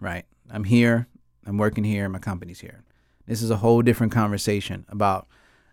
right? 0.00 0.24
I'm 0.50 0.64
here. 0.64 1.08
I'm 1.44 1.58
working 1.58 1.82
here. 1.82 2.08
My 2.08 2.20
company's 2.20 2.60
here. 2.60 2.84
This 3.26 3.42
is 3.42 3.50
a 3.50 3.56
whole 3.56 3.82
different 3.82 4.12
conversation 4.12 4.86
about 4.88 5.26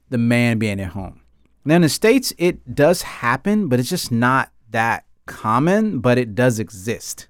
the 0.10 0.18
man 0.18 0.58
being 0.58 0.80
at 0.80 0.90
home. 0.90 1.22
Now 1.64 1.76
in 1.76 1.82
the 1.84 1.90
states, 1.90 2.34
it 2.40 2.74
does 2.74 3.04
happen, 3.04 3.68
but 3.68 3.80
it's 3.80 3.90
just 3.90 4.12
not 4.12 4.52
that 4.72 5.06
common, 5.26 6.00
but 6.00 6.18
it 6.18 6.36
does 6.36 6.60
exist. 6.60 7.28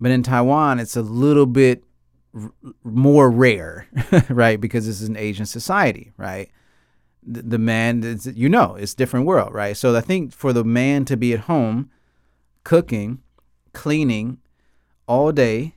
But 0.00 0.10
in 0.10 0.22
Taiwan, 0.22 0.78
it's 0.80 0.96
a 0.96 1.02
little 1.02 1.46
bit 1.46 1.84
r- 2.34 2.52
more 2.82 3.30
rare, 3.30 3.86
right? 4.28 4.60
Because 4.60 4.86
this 4.86 5.00
is 5.00 5.08
an 5.08 5.16
Asian 5.16 5.46
society, 5.46 6.12
right? 6.16 6.50
The, 7.22 7.42
the 7.42 7.58
man, 7.58 8.20
you 8.34 8.48
know, 8.48 8.74
it's 8.74 8.94
different 8.94 9.26
world, 9.26 9.54
right? 9.54 9.76
So 9.76 9.96
I 9.96 10.00
think 10.00 10.32
for 10.32 10.52
the 10.52 10.64
man 10.64 11.04
to 11.06 11.16
be 11.16 11.32
at 11.32 11.40
home, 11.40 11.90
cooking, 12.64 13.22
cleaning 13.72 14.38
all 15.06 15.32
day, 15.32 15.74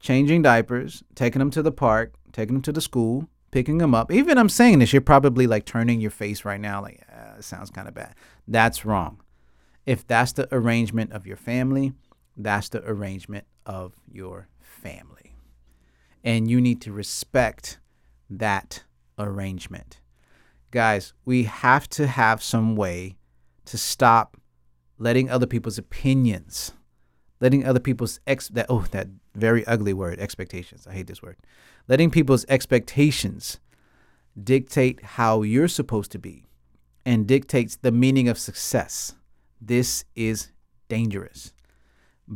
changing 0.00 0.42
diapers, 0.42 1.02
taking 1.14 1.38
them 1.38 1.50
to 1.50 1.62
the 1.62 1.72
park, 1.72 2.14
taking 2.32 2.56
them 2.56 2.62
to 2.62 2.72
the 2.72 2.80
school, 2.80 3.28
picking 3.50 3.78
them 3.78 3.94
up. 3.94 4.10
Even 4.10 4.38
I'm 4.38 4.48
saying 4.48 4.80
this, 4.80 4.92
you're 4.92 5.00
probably 5.02 5.46
like 5.46 5.64
turning 5.64 6.00
your 6.00 6.10
face 6.10 6.44
right 6.44 6.60
now, 6.60 6.82
like, 6.82 7.00
ah, 7.12 7.36
it 7.38 7.44
sounds 7.44 7.70
kind 7.70 7.86
of 7.86 7.94
bad. 7.94 8.14
That's 8.48 8.84
wrong. 8.84 9.20
If 9.84 10.06
that's 10.06 10.32
the 10.32 10.48
arrangement 10.54 11.12
of 11.12 11.26
your 11.26 11.36
family, 11.36 11.92
that's 12.36 12.68
the 12.68 12.82
arrangement 12.84 13.46
of 13.66 13.94
your 14.10 14.48
family. 14.60 15.34
And 16.24 16.50
you 16.50 16.60
need 16.60 16.80
to 16.82 16.92
respect 16.92 17.78
that 18.30 18.84
arrangement. 19.18 20.00
Guys, 20.70 21.12
we 21.24 21.44
have 21.44 21.88
to 21.90 22.06
have 22.06 22.42
some 22.42 22.76
way 22.76 23.16
to 23.66 23.76
stop 23.76 24.36
letting 24.98 25.28
other 25.28 25.46
people's 25.46 25.78
opinions, 25.78 26.72
letting 27.40 27.66
other 27.66 27.80
people's 27.80 28.20
ex 28.26 28.48
that 28.48 28.66
oh 28.68 28.86
that 28.92 29.08
very 29.34 29.66
ugly 29.66 29.92
word 29.92 30.18
expectations. 30.20 30.86
I 30.86 30.94
hate 30.94 31.08
this 31.08 31.22
word. 31.22 31.36
Letting 31.88 32.10
people's 32.10 32.46
expectations 32.48 33.58
dictate 34.42 35.02
how 35.02 35.42
you're 35.42 35.68
supposed 35.68 36.12
to 36.12 36.18
be 36.18 36.46
and 37.04 37.26
dictates 37.26 37.76
the 37.76 37.92
meaning 37.92 38.28
of 38.28 38.38
success. 38.38 39.14
This 39.64 40.04
is 40.16 40.48
dangerous 40.88 41.52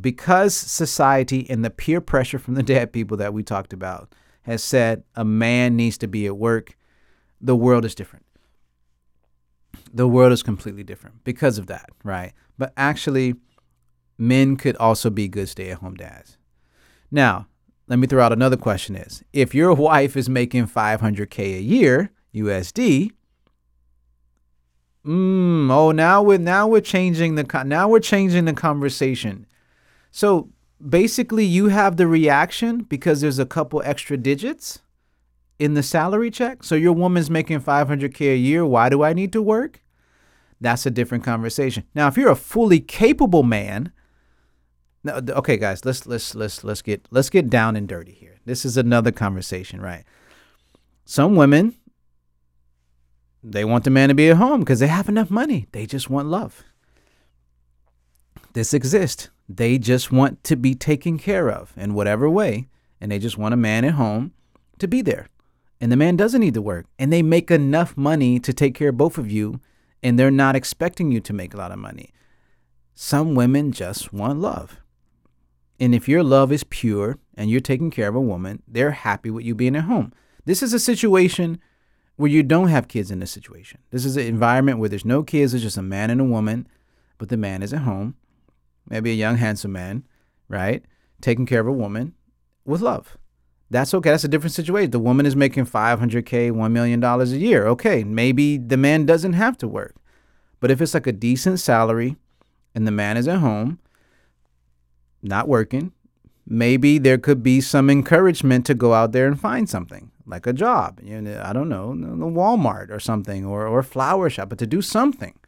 because 0.00 0.54
society 0.54 1.49
and 1.50 1.64
the 1.64 1.71
peer 1.71 2.00
pressure 2.00 2.38
from 2.38 2.54
the 2.54 2.62
dead 2.75 2.92
people 2.92 3.16
that 3.16 3.35
we 3.35 3.42
talked 3.42 3.73
about 3.73 4.14
has 4.42 4.62
said 4.62 5.02
a 5.16 5.25
man 5.25 5.75
needs 5.75 5.99
to 5.99 6.06
be 6.06 6.26
at 6.26 6.37
work, 6.37 6.76
the 7.40 7.56
world 7.56 7.85
is 7.85 7.97
different. 7.97 8.25
The 9.92 10.06
world 10.06 10.33
is 10.33 10.45
completely 10.45 10.85
different 10.85 11.25
because 11.25 11.59
of 11.59 11.66
that, 11.66 11.90
right? 12.04 12.33
But 12.56 12.73
actually, 12.76 13.35
men 14.16 14.56
could 14.56 14.76
also 14.76 15.11
be 15.11 15.26
good 15.26 15.49
stay 15.49 15.71
at 15.71 15.78
home 15.78 15.95
dads. 15.95 16.38
Now, 17.11 17.49
let 17.88 17.99
me 17.99 18.06
throw 18.06 18.23
out 18.23 18.33
another 18.33 18.56
question 18.56 18.95
is 18.95 19.25
if 19.33 19.52
your 19.52 19.75
wife 19.90 20.16
is 20.16 20.28
making 20.28 20.68
500K 20.68 21.56
a 21.56 21.61
year 21.61 22.12
USD, 22.33 23.11
mm, 25.06 25.70
oh, 25.70 25.92
now 25.92 26.22
we're, 26.22 26.38
now 26.38 26.66
we're 26.66 26.80
changing 26.80 27.36
the, 27.36 27.64
now 27.64 27.88
we're 27.88 28.00
changing 28.00 28.44
the 28.44 28.52
conversation 28.52 29.46
so 30.16 30.48
basically, 30.80 31.44
you 31.44 31.68
have 31.68 31.98
the 31.98 32.06
reaction 32.06 32.84
because 32.84 33.20
there's 33.20 33.38
a 33.38 33.44
couple 33.44 33.82
extra 33.84 34.16
digits 34.16 34.78
in 35.58 35.75
the 35.75 35.82
salary 35.82 36.30
check. 36.30 36.64
So 36.64 36.75
your 36.75 36.94
woman's 36.94 37.28
making 37.28 37.60
500K 37.60 38.32
a 38.32 38.36
year. 38.38 38.64
Why 38.64 38.88
do 38.88 39.02
I 39.02 39.12
need 39.12 39.30
to 39.34 39.42
work? 39.42 39.82
That's 40.58 40.86
a 40.86 40.90
different 40.90 41.22
conversation. 41.22 41.84
Now, 41.94 42.08
if 42.08 42.16
you're 42.16 42.30
a 42.30 42.34
fully 42.34 42.80
capable 42.80 43.42
man, 43.42 43.92
okay, 45.06 45.58
guys, 45.58 45.84
let's 45.84 46.06
let's 46.06 46.34
let's 46.34 46.64
let's 46.64 46.80
get 46.80 47.06
let's 47.10 47.28
get 47.28 47.50
down 47.50 47.76
and 47.76 47.86
dirty 47.86 48.12
here. 48.12 48.38
This 48.46 48.64
is 48.64 48.78
another 48.78 49.12
conversation, 49.12 49.82
right? 49.82 50.04
Some 51.04 51.36
women 51.36 51.75
they 53.49 53.65
want 53.65 53.85
the 53.85 53.91
man 53.91 54.09
to 54.09 54.15
be 54.15 54.29
at 54.29 54.37
home 54.37 54.61
because 54.61 54.81
they 54.81 54.88
have 54.88 55.09
enough 55.09 55.31
money. 55.31 55.69
They 55.71 55.87
just 55.87 56.11
want 56.11 56.29
love. 56.29 56.65
This 58.55 58.75
exists. 58.75 59.31
They 59.49 59.79
just 59.79 60.11
want 60.11 60.43
to 60.45 60.57
be 60.57 60.75
taken 60.75 61.17
care 61.17 61.49
of 61.49 61.73
in 61.76 61.95
whatever 61.95 62.29
way, 62.29 62.67
and 63.00 63.12
they 63.12 63.21
just 63.21 63.38
want 63.38 63.55
a 63.55 63.57
man 63.57 63.85
at 63.85 63.95
home 63.95 64.33
to 64.81 64.88
be 64.88 65.00
there. 65.00 65.29
And 65.81 65.93
the 65.93 65.97
man 65.97 66.17
doesn't 66.17 66.41
need 66.41 66.55
to 66.55 66.62
work, 66.62 66.87
and 66.99 67.12
they 67.12 67.23
make 67.23 67.50
enough 67.50 67.97
money 67.97 68.41
to 68.41 68.53
take 68.53 68.75
care 68.75 68.88
of 68.88 68.97
both 68.97 69.17
of 69.17 69.31
you, 69.31 69.61
and 70.03 70.19
they're 70.19 70.31
not 70.31 70.57
expecting 70.57 71.12
you 71.12 71.21
to 71.21 71.33
make 71.33 71.55
a 71.55 71.59
lot 71.59 71.71
of 71.71 71.79
money. 71.79 72.12
Some 72.95 73.35
women 73.37 73.71
just 73.71 74.12
want 74.12 74.41
love. 74.41 74.81
And 75.79 75.95
if 75.95 76.09
your 76.09 76.25
love 76.25 76.50
is 76.50 76.65
pure 76.65 77.19
and 77.37 77.50
you're 77.50 77.61
taking 77.61 77.91
care 77.91 78.09
of 78.09 78.15
a 78.17 78.21
woman, 78.21 78.62
they're 78.67 78.93
happy 78.93 79.31
with 79.31 79.45
you 79.45 79.55
being 79.55 79.76
at 79.76 79.85
home. 79.85 80.12
This 80.47 80.62
is 80.62 80.73
a 80.73 80.81
situation 80.81 81.61
where 82.16 82.30
you 82.30 82.42
don't 82.42 82.68
have 82.68 82.88
kids 82.88 83.11
in 83.11 83.20
this 83.20 83.30
situation. 83.30 83.80
This 83.90 84.04
is 84.04 84.16
an 84.16 84.26
environment 84.26 84.78
where 84.78 84.88
there's 84.88 85.04
no 85.04 85.23
kids, 85.23 85.54
it's 85.54 85.62
just 85.62 85.76
a 85.76 85.82
man 85.82 86.11
and 86.11 86.20
a 86.20 86.25
woman, 86.25 86.66
but 87.18 87.28
the 87.28 87.37
man 87.37 87.62
is 87.62 87.73
at 87.73 87.80
home 87.80 88.16
maybe 88.88 89.11
a 89.11 89.14
young, 89.14 89.37
handsome 89.37 89.73
man, 89.73 90.04
right? 90.49 90.85
Taking 91.20 91.46
care 91.46 91.61
of 91.61 91.66
a 91.66 91.73
woman 91.73 92.14
with 92.64 92.80
love. 92.80 93.16
That's 93.68 93.92
okay. 93.94 94.11
That's 94.11 94.25
a 94.25 94.28
different 94.28 94.54
situation. 94.54 94.92
The 94.92 95.00
woman 95.00 95.26
is 95.26 95.35
making 95.35 95.66
500K, 95.66 96.52
$1 96.52 96.70
million 96.70 97.02
a 97.02 97.25
year. 97.25 97.66
Okay, 97.66 98.04
maybe 98.04 98.58
the 98.58 98.76
man 98.76 99.06
doesn't 99.06 99.32
have 99.32 99.58
to 99.58 99.68
work. 99.68 99.96
But 100.61 100.70
if 100.70 100.80
it's 100.80 100.94
like 100.94 101.06
a 101.06 101.12
decent 101.12 101.61
salary 101.61 102.16
and 102.75 102.87
the 102.87 102.92
man 102.92 103.16
is 103.16 103.26
at 103.26 103.38
home, 103.38 103.80
not 105.23 105.49
working, 105.49 105.92
maybe 106.46 106.99
there 106.99 107.18
could 107.18 107.42
be 107.42 107.61
some 107.61 107.90
encouragement 107.90 108.66
to 108.66 108.75
go 108.75 108.94
out 108.94 109.12
there 109.12 109.26
and 109.26 109.38
find 109.38 109.68
something 109.68 110.12
like 110.26 110.47
a 110.47 110.52
job. 110.52 111.00
You 111.02 111.21
know, 111.21 111.42
I 111.45 111.52
don't 111.52 111.68
know, 111.68 111.95
the 111.95 112.26
Walmart 112.26 112.90
or 112.90 113.00
something 113.00 113.45
or, 113.45 113.66
or 113.66 113.83
flower 113.83 114.28
shop, 114.28 114.49
but 114.49 114.59
to 114.59 114.66
do 114.66 114.83
something, 114.83 115.38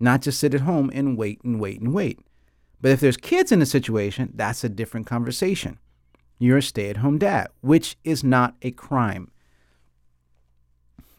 not 0.00 0.22
just 0.22 0.38
sit 0.38 0.54
at 0.54 0.62
home 0.62 0.90
and 0.94 1.16
wait 1.16 1.42
and 1.42 1.60
wait 1.60 1.80
and 1.80 1.92
wait. 1.92 2.20
But 2.80 2.92
if 2.92 3.00
there's 3.00 3.16
kids 3.16 3.50
in 3.50 3.58
the 3.58 3.66
situation, 3.66 4.32
that's 4.34 4.62
a 4.62 4.68
different 4.68 5.06
conversation. 5.06 5.78
You're 6.38 6.58
a 6.58 6.62
stay 6.62 6.88
at 6.88 6.98
home 6.98 7.18
dad, 7.18 7.48
which 7.60 7.96
is 8.04 8.22
not 8.22 8.54
a 8.62 8.70
crime. 8.70 9.32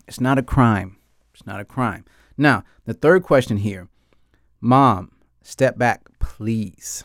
It's 0.08 0.22
not 0.22 0.38
a 0.38 0.44
crime. 0.44 0.98
It's 1.34 1.46
not 1.46 1.60
a 1.60 1.66
crime. 1.66 2.06
Now, 2.38 2.64
the 2.86 2.94
third 2.94 3.24
question 3.24 3.58
here 3.58 3.90
Mom, 4.62 5.12
step 5.42 5.78
back, 5.78 6.08
please. 6.20 7.04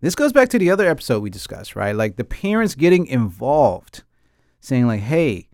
This 0.00 0.14
goes 0.14 0.32
back 0.32 0.48
to 0.50 0.58
the 0.58 0.70
other 0.70 0.88
episode 0.88 1.22
we 1.22 1.30
discussed, 1.30 1.74
right? 1.74 1.94
Like 1.94 2.16
the 2.16 2.24
parents 2.24 2.74
getting 2.74 3.06
involved, 3.06 4.04
saying, 4.64 4.86
like, 4.86 5.00
hey, 5.00 5.48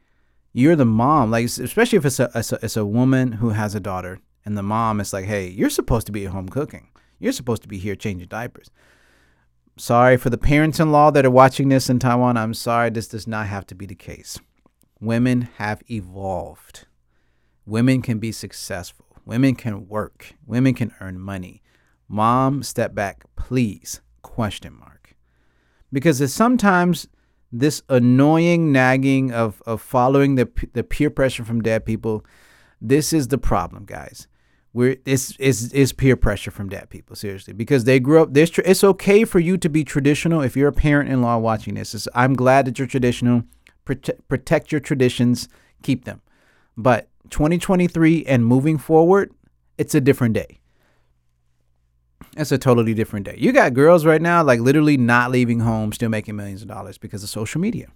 you're 0.53 0.77
the 0.77 0.85
mom. 0.85 1.31
Like, 1.31 1.45
especially 1.45 1.99
if 1.99 2.05
it's 2.05 2.21
a, 2.21 2.31
it's 2.35 2.53
a, 2.53 2.59
it's 2.63 2.77
a 2.77 2.87
woman 2.87 3.33
who 3.33 3.51
has 3.51 3.75
a 3.75 3.81
daughter, 3.81 4.21
and 4.45 4.57
the 4.57 4.63
mom 4.63 5.01
is 5.01 5.13
like, 5.13 5.27
hey, 5.27 5.49
you're 5.49 5.71
supposed 5.71 6.07
to 6.07 6.13
be 6.13 6.27
at 6.27 6.33
home 6.33 6.49
cooking. 6.49 6.89
You're 7.19 7.33
supposed 7.33 7.63
to 7.63 7.69
be 7.69 7.79
here 7.79 7.95
changing 7.95 8.29
diapers. 8.29 8.71
Sorry 9.77 10.17
for 10.17 10.31
the 10.31 10.39
parents 10.39 10.81
in 10.81 10.93
law 10.93 11.11
that 11.11 11.25
are 11.25 11.31
watching 11.31 11.69
this 11.69 11.91
in 11.91 11.99
Taiwan. 11.99 12.37
I'm 12.37 12.55
sorry, 12.55 12.91
this 12.91 13.09
does 13.09 13.27
not 13.27 13.47
have 13.47 13.67
to 13.67 13.75
be 13.75 13.87
the 13.87 13.95
case. 13.95 14.39
Women 15.01 15.49
have 15.57 15.83
evolved. 15.91 16.87
Women 17.67 18.03
can 18.03 18.19
be 18.19 18.33
successful. 18.33 19.07
Women 19.25 19.55
can 19.55 19.89
work. 19.89 20.35
Women 20.47 20.75
can 20.75 20.93
earn 21.01 21.19
money. 21.19 21.63
Mom, 22.09 22.63
step 22.63 22.95
back, 22.95 23.25
please. 23.37 24.01
Question 24.23 24.75
mark. 24.75 25.15
Because 25.93 26.21
it's 26.21 26.33
sometimes 26.33 27.07
this 27.53 27.83
annoying 27.89 28.73
nagging 28.73 29.33
of, 29.33 29.63
of 29.67 29.81
following 29.81 30.37
the, 30.37 30.49
the 30.73 30.85
peer 30.85 31.11
pressure 31.11 31.45
from 31.45 31.61
dead 31.61 31.85
people. 31.85 32.25
This 32.81 33.13
is 33.13 33.29
the 33.29 33.39
problem, 33.39 33.85
guys. 33.85 34.29
We're 34.73 34.97
it's, 35.05 35.35
it's 35.41 35.73
it's 35.73 35.93
peer 35.93 36.15
pressure 36.15 36.53
from 36.53 36.69
dead 36.69 36.91
people 36.91 37.17
seriously 37.17 37.53
because 37.53 37.85
they 37.85 37.99
grew 37.99 38.23
up 38.23 38.35
this 38.35 38.57
it's 38.59 38.85
okay 38.85 39.25
for 39.25 39.41
you 39.41 39.59
to 39.59 39.69
be 39.69 39.83
traditional 39.83 40.43
if 40.43 40.57
you're 40.57 40.69
a 40.69 40.73
parent-in-law 40.73 41.39
watching 41.39 41.75
this. 41.75 41.93
It's, 41.93 42.07
i'm 42.15 42.35
glad 42.35 42.67
that 42.67 42.79
you're 42.79 42.87
traditional. 42.87 43.43
Protect, 43.85 44.29
protect 44.29 44.71
your 44.71 44.81
traditions 44.81 45.49
keep 45.83 46.05
them. 46.05 46.23
But 46.77 47.09
2023 47.31 48.25
and 48.27 48.47
moving 48.47 48.79
forward 48.79 49.33
it's 49.77 49.97
a 49.97 50.01
different 50.01 50.35
day 50.35 50.60
it's 52.37 52.53
a 52.53 52.59
totally 52.59 52.95
different 52.95 53.27
day 53.27 53.35
you 53.39 53.53
got 53.53 53.75
girls 53.75 54.05
right 54.05 54.23
now 54.23 54.43
like 54.43 54.61
literally 54.61 54.97
not 54.97 55.31
leaving 55.31 55.61
home 55.61 55.93
still 55.93 56.09
making 56.09 56.37
millions 56.37 56.63
of 56.63 56.69
dollars 56.69 56.99
because 56.99 57.23
of 57.23 57.29
social 57.29 57.61
media 57.61 57.89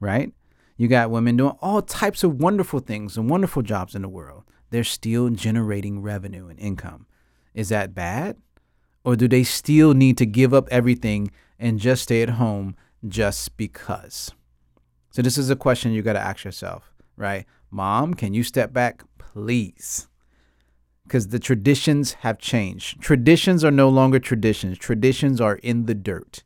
right 0.00 0.32
you 0.76 0.88
got 0.88 1.10
women 1.10 1.36
doing 1.36 1.56
all 1.60 1.82
types 1.82 2.22
of 2.22 2.40
wonderful 2.40 2.80
things 2.80 3.16
and 3.16 3.30
wonderful 3.30 3.62
jobs 3.62 3.94
in 3.94 4.02
the 4.02 4.08
world 4.08 4.44
they're 4.70 4.84
still 4.84 5.30
generating 5.30 6.02
revenue 6.02 6.48
and 6.48 6.58
income. 6.58 7.06
Is 7.54 7.68
that 7.68 7.94
bad? 7.94 8.36
Or 9.04 9.16
do 9.16 9.28
they 9.28 9.44
still 9.44 9.94
need 9.94 10.18
to 10.18 10.26
give 10.26 10.52
up 10.52 10.68
everything 10.70 11.30
and 11.58 11.78
just 11.78 12.04
stay 12.04 12.22
at 12.22 12.30
home 12.30 12.74
just 13.06 13.56
because? 13.56 14.32
So, 15.10 15.22
this 15.22 15.38
is 15.38 15.48
a 15.48 15.56
question 15.56 15.92
you 15.92 16.02
got 16.02 16.14
to 16.14 16.20
ask 16.20 16.44
yourself, 16.44 16.92
right? 17.16 17.46
Mom, 17.70 18.14
can 18.14 18.34
you 18.34 18.42
step 18.42 18.72
back, 18.72 19.04
please? 19.16 20.08
Because 21.06 21.28
the 21.28 21.38
traditions 21.38 22.14
have 22.14 22.38
changed. 22.38 23.00
Traditions 23.00 23.64
are 23.64 23.70
no 23.70 23.88
longer 23.88 24.18
traditions, 24.18 24.76
traditions 24.76 25.40
are 25.40 25.56
in 25.56 25.86
the 25.86 25.94
dirt, 25.94 26.42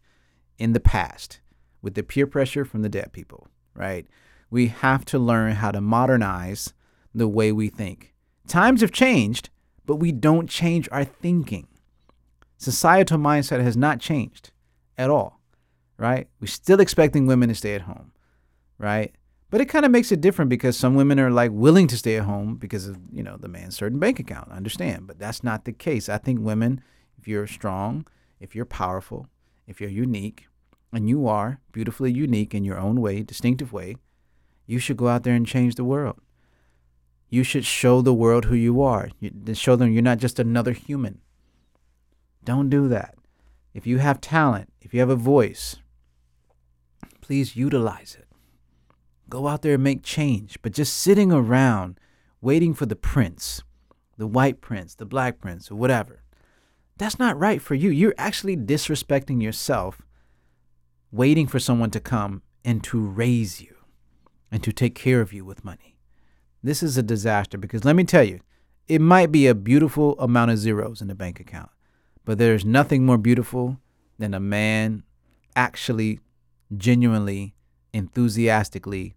in 0.59 0.75
the 0.75 0.81
past, 0.81 1.41
with 1.81 1.95
the 1.95 2.03
peer 2.03 2.27
pressure 2.27 2.67
from 2.67 2.83
the 2.83 2.91
dead 2.91 3.13
people, 3.13 3.49
right? 3.75 4.07
We 4.51 4.67
have 4.67 5.07
to 5.07 5.19
learn 5.19 5.53
how 5.53 5.71
to 5.71 5.81
modernize 5.81 6.75
the 7.15 7.27
way 7.27 7.53
we 7.53 7.69
think. 7.69 8.15
Times 8.47 8.83
have 8.83 8.93
changed, 8.93 9.49
but 9.87 9.97
we 9.97 10.13
don't 10.13 10.51
change 10.51 10.89
our 10.93 11.05
thinking. 11.05 11.67
Societal 12.59 13.17
mindset 13.17 13.63
has 13.63 13.79
not 13.79 13.99
changed 13.99 14.51
at 14.99 15.09
all, 15.09 15.41
right? 15.97 16.29
We're 16.39 16.49
still 16.49 16.81
expecting 16.81 17.25
women 17.25 17.49
to 17.49 17.55
stay 17.55 17.75
at 17.75 17.83
home, 17.83 18.13
right? 18.77 19.15
But 19.51 19.61
it 19.61 19.67
kind 19.67 19.85
of 19.85 19.91
makes 19.91 20.13
it 20.13 20.21
different 20.21 20.49
because 20.49 20.77
some 20.77 20.95
women 20.95 21.19
are 21.19 21.31
like 21.31 21.51
willing 21.53 21.89
to 21.89 21.99
stay 21.99 22.17
at 22.17 22.25
home 22.25 22.55
because 22.55 22.87
of, 22.87 22.99
you 23.13 23.23
know, 23.23 23.37
the 23.37 23.49
man's 23.49 23.77
certain 23.77 23.99
bank 23.99 24.21
account. 24.21 24.49
I 24.51 24.57
understand, 24.57 25.09
but 25.09 25.19
that's 25.19 25.43
not 25.43 25.65
the 25.65 25.73
case. 25.73 26.09
I 26.09 26.19
think 26.19 26.41
women, 26.41 26.81
if 27.19 27.27
you're 27.27 27.49
strong, 27.49 28.07
if 28.39 28.55
you're 28.55 28.65
powerful, 28.65 29.27
if 29.67 29.81
you're 29.81 29.91
unique, 29.91 30.47
and 30.93 31.09
you 31.09 31.27
are 31.27 31.61
beautifully 31.73 32.13
unique 32.13 32.55
in 32.55 32.65
your 32.65 32.79
own 32.79 33.01
way, 33.01 33.23
distinctive 33.23 33.73
way, 33.73 33.97
you 34.67 34.79
should 34.79 34.97
go 34.97 35.09
out 35.09 35.25
there 35.25 35.35
and 35.35 35.47
change 35.47 35.75
the 35.75 35.85
world. 35.85 36.21
You 37.29 37.45
should 37.45 37.65
show 37.65 38.03
the 38.03 38.15
world 38.15 38.47
who 38.47 38.55
you 38.55 38.83
are. 38.83 39.11
You, 39.21 39.31
show 39.55 39.77
them 39.77 39.93
you're 39.93 40.03
not 40.03 40.19
just 40.19 40.39
another 40.39 40.73
human. 40.73 41.21
Don't 42.45 42.69
do 42.69 42.89
that. 42.89 43.15
If 43.73 43.87
you 43.87 43.99
have 43.99 44.21
talent, 44.21 44.73
if 44.81 44.93
you 44.93 45.01
have 45.01 45.11
a 45.11 45.17
voice, 45.17 45.77
please 47.21 47.55
utilize 47.55 48.17
it. 48.19 48.27
Go 49.31 49.47
out 49.47 49.63
there 49.63 49.75
and 49.75 49.85
make 49.85 50.03
change. 50.03 50.59
But 50.61 50.73
just 50.73 50.93
sitting 50.93 51.33
around 51.33 51.99
waiting 52.43 52.75
for 52.75 52.85
the 52.85 52.97
prince, 52.97 53.63
the 54.19 54.27
white 54.27 54.61
prince, 54.61 54.95
the 54.95 55.07
black 55.07 55.41
prince, 55.41 55.71
or 55.71 55.77
whatever, 55.77 56.23
that's 56.99 57.19
not 57.19 57.39
right 57.39 57.63
for 57.63 57.75
you. 57.75 57.89
You're 57.89 58.15
actually 58.19 58.57
disrespecting 58.57 59.43
yourself 59.43 60.03
waiting 61.13 61.47
for 61.47 61.59
someone 61.59 61.91
to 61.91 62.01
come 62.01 62.43
and 62.65 62.85
to 62.85 63.01
raise 63.01 63.61
you 63.61 63.75
and 64.53 64.63
to 64.63 64.73
take 64.73 64.95
care 64.95 65.21
of 65.21 65.33
you 65.33 65.45
with 65.45 65.65
money. 65.65 65.97
This 66.63 66.83
is 66.83 66.99
a 66.99 67.03
disaster 67.03 67.57
because 67.57 67.85
let 67.85 67.97
me 67.97 68.05
tell 68.05 68.25
you, 68.25 68.41
it 68.87 69.01
might 69.01 69.33
be 69.33 69.47
a 69.47 69.55
beautiful 69.55 70.19
amount 70.19 70.51
of 70.51 70.59
zeros 70.59 71.01
in 71.01 71.09
the 71.09 71.15
bank 71.15 71.41
account, 71.41 71.71
but 72.25 72.39
there's 72.39 72.65
nothing 72.65 73.07
more 73.07 73.19
beautiful 73.19 73.79
than 74.19 74.35
a 74.35 74.41
man 74.41 75.05
actually, 75.57 76.21
genuinely, 76.77 77.55
enthusiastically 77.93 79.15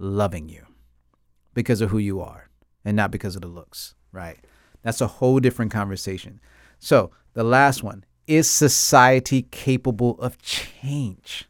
loving 0.00 0.48
you 0.48 0.66
because 1.54 1.80
of 1.80 1.90
who 1.90 1.98
you 1.98 2.20
are 2.20 2.48
and 2.84 2.96
not 2.96 3.10
because 3.10 3.36
of 3.36 3.42
the 3.42 3.48
looks, 3.48 3.94
right? 4.12 4.38
That's 4.82 5.00
a 5.00 5.06
whole 5.06 5.40
different 5.40 5.70
conversation. 5.70 6.40
So, 6.78 7.10
the 7.34 7.44
last 7.44 7.82
one 7.82 8.04
is 8.26 8.48
society 8.48 9.42
capable 9.42 10.18
of 10.20 10.40
change? 10.40 11.46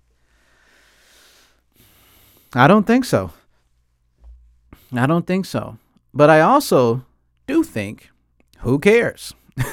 I 2.55 2.67
don't 2.67 2.87
think 2.87 3.05
so. 3.05 3.31
I 4.93 5.07
don't 5.07 5.27
think 5.27 5.45
so. 5.45 5.79
But 6.13 6.31
I 6.31 6.41
also 6.41 7.05
do 7.47 7.63
think 7.63 8.11
who 8.59 8.79
cares? 8.79 9.33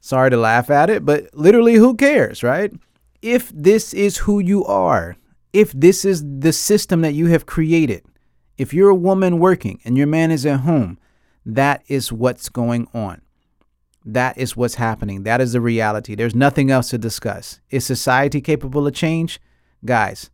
Sorry 0.00 0.30
to 0.30 0.36
laugh 0.36 0.70
at 0.70 0.90
it, 0.90 1.04
but 1.04 1.32
literally, 1.32 1.74
who 1.74 1.94
cares, 1.94 2.42
right? 2.42 2.72
If 3.20 3.52
this 3.54 3.94
is 3.94 4.18
who 4.18 4.40
you 4.40 4.64
are, 4.64 5.16
if 5.52 5.72
this 5.72 6.04
is 6.04 6.24
the 6.40 6.52
system 6.52 7.02
that 7.02 7.14
you 7.14 7.26
have 7.26 7.46
created, 7.46 8.04
if 8.56 8.72
you're 8.72 8.90
a 8.90 8.94
woman 8.94 9.38
working 9.38 9.80
and 9.84 9.96
your 9.96 10.06
man 10.06 10.30
is 10.30 10.46
at 10.46 10.60
home, 10.60 10.98
that 11.44 11.82
is 11.88 12.12
what's 12.12 12.48
going 12.48 12.88
on. 12.94 13.22
That 14.04 14.36
is 14.38 14.56
what's 14.56 14.76
happening. 14.76 15.22
That 15.22 15.40
is 15.40 15.52
the 15.52 15.60
reality. 15.60 16.14
There's 16.14 16.34
nothing 16.34 16.70
else 16.70 16.90
to 16.90 16.98
discuss. 16.98 17.60
Is 17.70 17.86
society 17.86 18.40
capable 18.40 18.86
of 18.86 18.94
change? 18.94 19.40
Guys, 19.84 20.30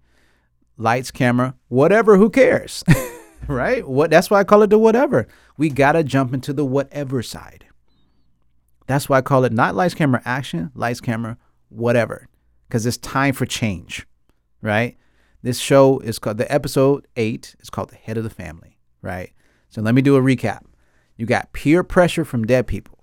lights, 0.77 1.11
camera, 1.11 1.55
whatever, 1.69 2.17
who 2.17 2.31
cares? 2.31 2.85
right? 3.47 3.87
What 3.87 4.11
that's 4.11 4.31
why 4.31 4.41
I 4.41 4.45
call 4.45 4.63
it 4.63 4.71
the 4.71 4.79
whatever. 4.79 5.27
We 5.57 5.69
got 5.69 5.93
to 5.93 6.05
jump 6.05 6.33
into 6.33 6.53
the 6.53 6.65
whatever 6.65 7.23
side. 7.23 7.67
That's 8.87 9.09
why 9.09 9.19
I 9.19 9.23
call 9.23 9.45
it 9.45 9.53
not 9.53 9.75
lights, 9.75 9.95
camera, 9.95 10.23
action, 10.25 10.71
lights, 10.75 11.01
camera, 11.01 11.37
whatever. 11.69 12.27
Cuz 12.71 12.87
it's 12.87 12.97
time 12.97 13.35
for 13.35 13.45
change. 13.45 14.07
Right? 14.63 14.97
This 15.43 15.59
show 15.59 15.99
is 16.01 16.19
called 16.19 16.39
the 16.39 16.53
episode 16.53 17.07
8 17.17 17.57
is 17.61 17.71
called 17.71 17.91
The 17.91 17.97
Head 17.97 18.17
of 18.17 18.25
the 18.25 18.31
Family, 18.31 18.79
right? 19.03 19.33
So 19.69 19.81
let 19.81 19.95
me 19.95 20.03
do 20.03 20.17
a 20.17 20.21
recap. 20.21 20.63
You 21.17 21.27
got 21.27 21.53
peer 21.53 21.83
pressure 21.83 22.25
from 22.25 22.45
dead 22.45 22.67
people 22.67 22.99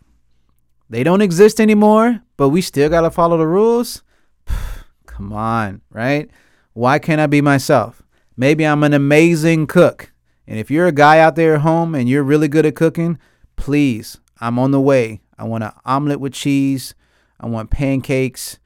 they 0.90 1.04
don't 1.04 1.22
exist 1.22 1.60
anymore, 1.60 2.22
but 2.38 2.50
we 2.50 2.62
still 2.62 2.90
got 2.90 3.02
to 3.02 3.12
follow 3.12 3.38
the 3.38 3.48
rules. 3.48 4.04
Come 5.06 5.34
on, 5.34 5.82
right? 5.90 6.30
Why 6.74 7.00
can't 7.00 7.22
I 7.22 7.28
be 7.28 7.42
myself? 7.42 8.04
Maybe 8.38 8.66
I'm 8.66 8.84
an 8.84 8.94
amazing 8.94 9.68
cook. 9.68 10.12
And 10.48 10.60
if 10.60 10.70
you're 10.70 10.88
a 10.88 10.92
guy 10.92 11.20
out 11.20 11.36
there 11.36 11.56
at 11.56 11.62
home 11.62 11.96
and 11.96 12.08
you're 12.08 12.24
really 12.24 12.48
good 12.48 12.66
at 12.66 12.76
cooking, 12.76 13.18
please, 13.56 14.20
I'm 14.40 14.60
on 14.60 14.72
the 14.72 14.82
way. 14.82 15.22
I 15.40 15.46
want 15.46 15.64
an 15.64 15.72
omelet 15.86 16.20
with 16.20 16.34
cheese. 16.34 16.94
I 17.40 17.48
want 17.48 17.72
pancakes. 17.72 18.60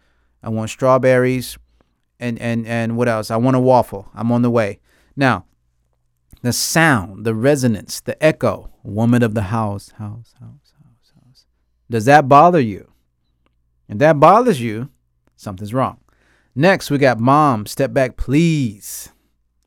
I 0.43 0.49
want 0.49 0.71
strawberries. 0.71 1.57
And, 2.19 2.37
and, 2.39 2.67
and 2.67 2.97
what 2.97 3.07
else? 3.07 3.31
I 3.31 3.37
want 3.37 3.55
a 3.55 3.59
waffle. 3.59 4.09
I'm 4.13 4.31
on 4.31 4.41
the 4.41 4.49
way. 4.49 4.79
Now, 5.15 5.45
the 6.41 6.53
sound, 6.53 7.25
the 7.25 7.35
resonance, 7.35 7.99
the 8.01 8.21
echo, 8.23 8.71
woman 8.83 9.23
of 9.23 9.33
the 9.33 9.43
house, 9.43 9.89
house, 9.97 10.33
house 10.39 10.73
house, 10.83 11.13
house. 11.23 11.45
does 11.89 12.05
that 12.05 12.27
bother 12.27 12.59
you? 12.59 12.91
If 13.87 13.97
that 13.97 14.19
bothers 14.19 14.61
you, 14.61 14.89
something's 15.35 15.73
wrong. 15.73 15.99
Next, 16.55 16.89
we 16.89 16.97
got 16.97 17.19
mom, 17.19 17.65
step 17.65 17.93
back, 17.93 18.17
please. 18.17 19.09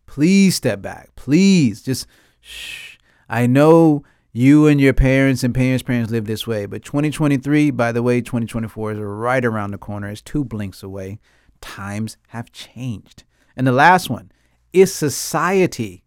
Please 0.07 0.55
step 0.57 0.83
back. 0.83 1.15
Please 1.17 1.83
just 1.83 2.07
shh. 2.41 2.97
I 3.29 3.47
know 3.47 4.05
you 4.33 4.67
and 4.67 4.81
your 4.81 4.93
parents 4.93 5.43
and 5.43 5.55
parents' 5.55 5.83
parents 5.83 6.11
live 6.11 6.27
this 6.27 6.47
way, 6.47 6.67
but 6.67 6.83
2023, 6.83 7.71
by 7.71 7.93
the 7.93 8.03
way, 8.03 8.21
2024 8.21 8.93
is 8.93 8.99
right 8.99 9.45
around 9.45 9.71
the 9.71 9.79
corner. 9.79 10.09
It's 10.09 10.23
two 10.23 10.45
blinks 10.45 10.83
away. 10.83 11.19
Times 11.63 12.19
have 12.29 12.53
changed. 12.53 13.25
And 13.57 13.67
the 13.67 13.73
last 13.73 14.11
one 14.11 14.31
is 14.75 14.95
society 14.95 16.05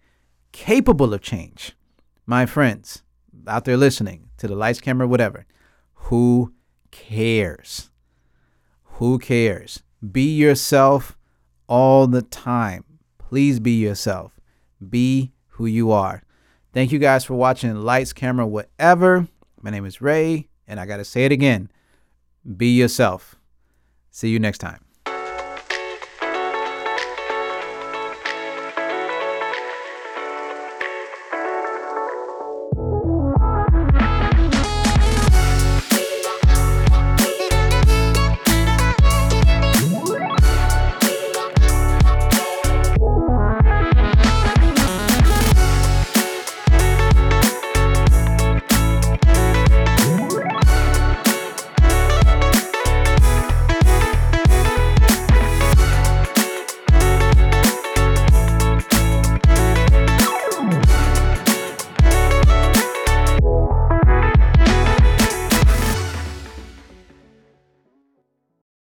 capable 0.51 1.13
of 1.13 1.21
change? 1.21 1.75
My 2.27 2.45
friends 2.45 3.01
out 3.47 3.65
there 3.65 3.77
listening 3.77 4.29
to 4.37 4.47
the 4.47 4.55
lights, 4.55 4.79
camera, 4.79 5.07
whatever, 5.07 5.45
who 5.93 6.53
cares? 6.91 7.89
Who 8.83 9.17
cares? 9.17 9.81
Be 10.11 10.35
yourself 10.35 11.17
all 11.67 12.05
the 12.05 12.21
time. 12.21 12.83
Please 13.17 13.59
be 13.59 13.79
yourself. 13.79 14.39
Be 14.87 15.31
who 15.47 15.65
you 15.65 15.91
are. 15.91 16.21
Thank 16.73 16.91
you 16.91 16.99
guys 16.99 17.25
for 17.25 17.35
watching 17.35 17.73
Lights, 17.75 18.13
Camera, 18.13 18.45
Whatever. 18.45 19.27
My 19.61 19.71
name 19.71 19.85
is 19.85 20.01
Rei, 20.01 20.47
and 20.67 20.79
I 20.79 20.85
got 20.85 20.97
to 20.97 21.05
say 21.05 21.25
it 21.25 21.31
again 21.31 21.71
be 22.57 22.77
yourself. 22.77 23.35
See 24.11 24.29
you 24.29 24.39
next 24.39 24.59
time. 24.59 24.84